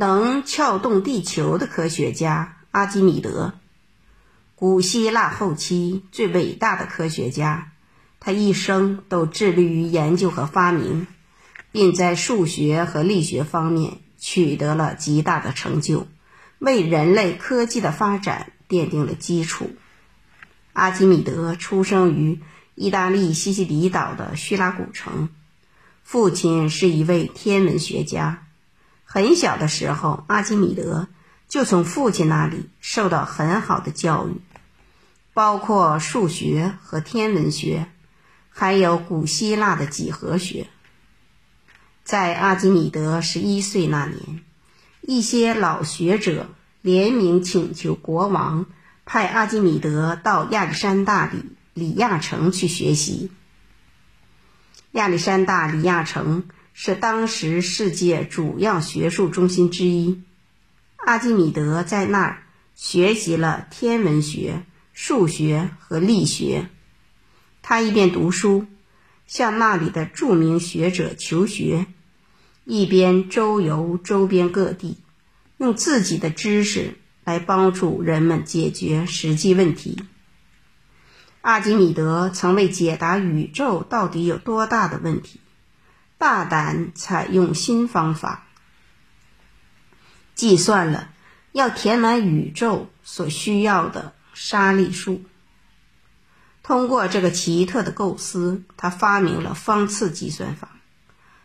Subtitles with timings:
[0.00, 3.52] 能撬动地球的科学家阿基米德，
[4.54, 7.72] 古希腊后期最伟大的科学家。
[8.18, 11.06] 他一生都致力于研究和发明，
[11.70, 16.08] 并在数学和力学方面取得了极大的成就，
[16.58, 19.70] 为人类科技的发展奠定了基础。
[20.72, 22.40] 阿基米德出生于
[22.74, 25.28] 意大利西西里岛的叙拉古城，
[26.02, 28.46] 父亲是一位天文学家。
[29.12, 31.08] 很小的时候，阿基米德
[31.48, 34.40] 就从父亲那里受到很好的教育，
[35.34, 37.88] 包括数学和天文学，
[38.50, 40.68] 还有古希腊的几何学。
[42.04, 44.44] 在阿基米德十一岁那年，
[45.00, 46.46] 一些老学者
[46.80, 48.66] 联名请求国王
[49.04, 53.32] 派阿基米德到亚历山大里里亚城去学习。
[54.92, 56.44] 亚历山大里亚城。
[56.72, 60.22] 是当时世界主要学术中心之一。
[60.96, 62.42] 阿基米德在那儿
[62.74, 64.62] 学习了天文学、
[64.92, 66.68] 数学和力学。
[67.62, 68.66] 他一边读书，
[69.26, 71.86] 向那里的著名学者求学，
[72.64, 74.98] 一边周游周边各地，
[75.58, 80.02] 用自己的知识来帮助人们解决实际问题。
[81.42, 85.40] 阿基米德曾为解答宇宙到底有多大的问题。
[86.20, 88.46] 大胆采用新方法，
[90.34, 91.08] 计算了
[91.52, 95.24] 要填满宇宙所需要的沙粒数。
[96.62, 100.76] 通过这个奇特的构思，他发明了方次计算法。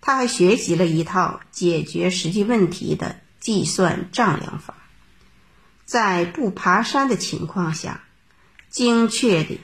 [0.00, 4.74] 他还学习了一套解决实际问题的计算丈量法，
[5.84, 8.02] 在不爬山的情况下，
[8.68, 9.60] 精确地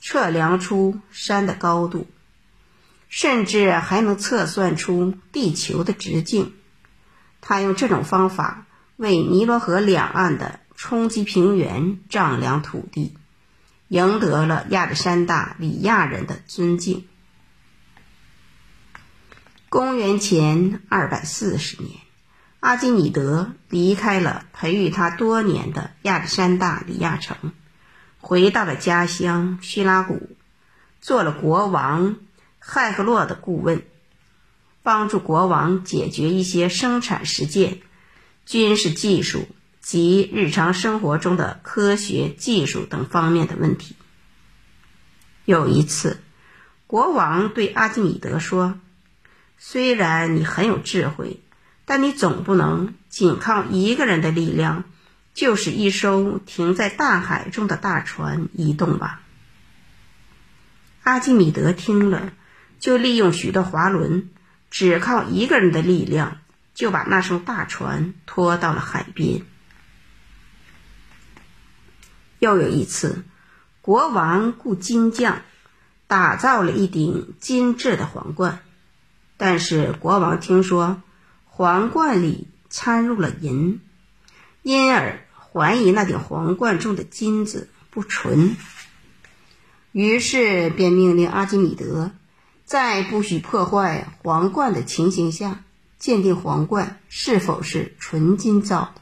[0.00, 2.06] 测量出山的高度。
[3.16, 6.52] 甚至还能测算出地球的直径。
[7.40, 13.16] 他用这种方法为尼罗河两岸的冲积平原丈量土地，
[13.88, 17.06] 赢得了亚历山大里亚人的尊敬。
[19.70, 21.98] 公元前二百四十年，
[22.60, 27.54] 阿基米德离开了培育他多年的亚历山大里亚城，
[28.20, 30.36] 回到了家乡叙拉古，
[31.00, 32.16] 做了国王。
[32.68, 33.84] 汉克洛的顾问，
[34.82, 37.78] 帮助国王解决一些生产实践、
[38.44, 39.46] 军事技术
[39.80, 43.94] 及日常生活中的科学技术等方面的问题。
[45.44, 46.20] 有一次，
[46.88, 48.80] 国王对阿基米德说
[49.56, 51.40] ：“虽然你很有智慧，
[51.84, 54.82] 但你总不能仅靠一个人的力量，
[55.34, 59.22] 就使一艘停在大海中的大船移动吧。”
[61.04, 62.32] 阿基米德听了。
[62.78, 64.30] 就利用许多滑轮，
[64.70, 66.38] 只靠一个人的力量，
[66.74, 69.42] 就把那艘大船拖到了海边。
[72.38, 73.24] 又有一次，
[73.80, 75.42] 国王雇金匠
[76.06, 78.60] 打造了一顶精致的皇冠，
[79.36, 81.02] 但是国王听说
[81.46, 83.80] 皇冠里掺入了银，
[84.62, 85.20] 因而
[85.50, 88.54] 怀疑那顶皇冠中的金子不纯，
[89.92, 92.12] 于是便命令阿基米德。
[92.66, 95.62] 在不许破坏皇冠的情形下，
[96.00, 99.00] 鉴定皇冠是否是纯金造的。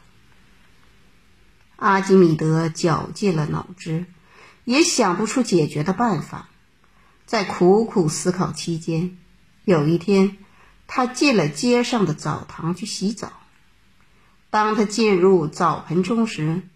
[1.76, 4.04] 阿基米德绞尽了脑汁，
[4.64, 6.50] 也想不出解决的办法。
[7.24, 9.16] 在苦苦思考期间，
[9.64, 10.36] 有一天，
[10.86, 13.32] 他进了街上的澡堂去洗澡。
[14.50, 16.68] 当他进入澡盆中时，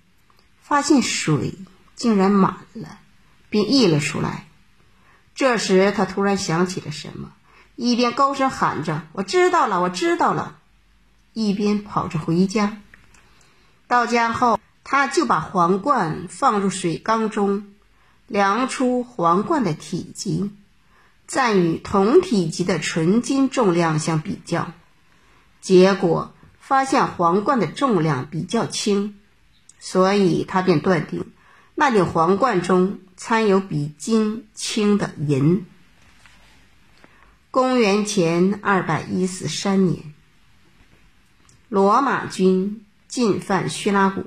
[0.62, 1.54] 发现水
[1.94, 2.98] 竟然满了，
[3.50, 4.47] 并溢了出来。
[5.38, 7.30] 这时，他突然想起了什么，
[7.76, 10.58] 一边高声喊着：“我知道了，我知道了！”
[11.32, 12.78] 一边跑着回家。
[13.86, 17.72] 到家后，他就把皇冠放入水缸中，
[18.26, 20.50] 量出皇冠的体积，
[21.28, 24.72] 再与同体积的纯金重量相比较，
[25.60, 29.16] 结果发现皇冠的重量比较轻，
[29.78, 31.30] 所以他便断定
[31.76, 32.98] 那顶皇冠中。
[33.18, 35.66] 掺有比金轻的银。
[37.50, 40.14] 公元前二百一十三年，
[41.68, 44.24] 罗马军进犯叙拉古。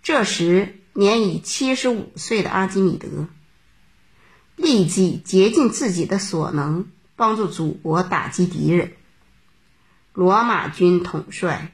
[0.00, 3.26] 这时，年已七十五岁的阿基米德
[4.54, 6.86] 立即竭尽自己的所能，
[7.16, 8.92] 帮助祖国打击敌人。
[10.12, 11.72] 罗马军统帅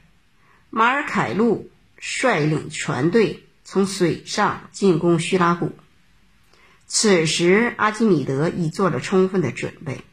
[0.71, 1.69] 马尔凯路
[1.99, 5.71] 率领船队从水上进攻叙拉古。
[6.95, 10.03] 此时，阿基米德已做了充分的准备。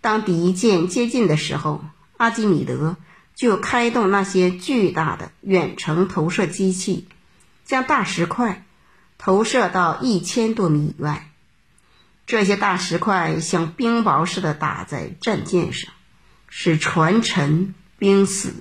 [0.00, 1.84] 当敌舰接近的时候，
[2.16, 2.96] 阿基米德
[3.36, 7.06] 就开动那些巨大的远程投射机器，
[7.64, 8.66] 将大石块
[9.18, 11.30] 投射到一千多米以外。
[12.26, 15.92] 这些大石块像冰雹似的打在战舰上，
[16.48, 18.52] 使船沉冰死。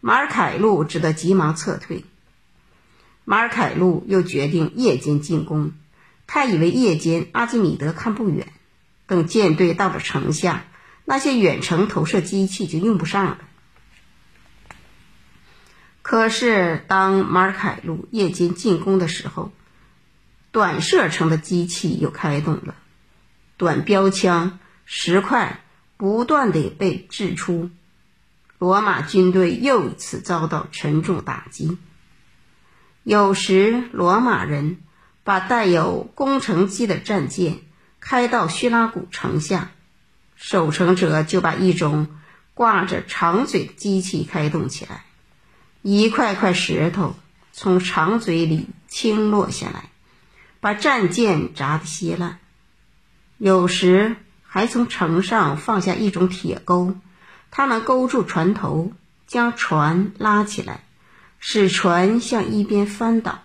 [0.00, 2.04] 马尔凯路只得急忙撤退。
[3.24, 5.72] 马尔凯路又决定夜间进攻，
[6.26, 8.52] 他以为夜间阿基米德看不远，
[9.06, 10.64] 等舰队到了城下，
[11.04, 13.38] 那些远程投射机器就用不上了。
[16.00, 19.52] 可是，当马尔凯路夜间进攻的时候，
[20.50, 22.74] 短射程的机器又开动了，
[23.56, 25.60] 短标枪、石块
[25.96, 27.70] 不断的被掷出，
[28.58, 31.78] 罗马军队又一次遭到沉重打击。
[33.04, 34.80] 有时，罗马人
[35.24, 37.58] 把带有工程机的战舰
[38.00, 39.70] 开到叙拉古城下，
[40.36, 42.08] 守城者就把一种
[42.54, 45.04] 挂着长嘴的机器开动起来，
[45.82, 47.14] 一块块石头
[47.52, 49.84] 从长嘴里倾落下来，
[50.60, 52.38] 把战舰砸得稀烂。
[53.38, 56.94] 有时还从城上放下一种铁钩，
[57.50, 58.92] 他们勾住船头，
[59.26, 60.80] 将船拉起来。
[61.44, 63.42] 使船向一边翻倒，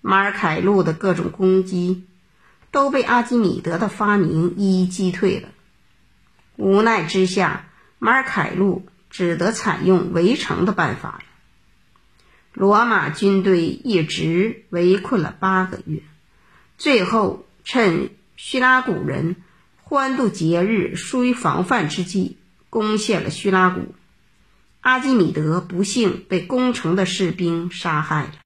[0.00, 2.06] 马尔凯路的各种攻击
[2.70, 5.48] 都被阿基米德的发明一一击退了。
[6.56, 11.22] 无奈之下，马尔凯路只得采用围城的办法。
[12.52, 16.02] 罗马军队一直围困了八个月，
[16.76, 19.36] 最后趁叙拉古人
[19.82, 22.36] 欢度节日、疏于防范之际，
[22.70, 23.94] 攻陷了叙拉古。
[24.80, 28.32] 阿基米德不幸被攻城的士兵杀害了。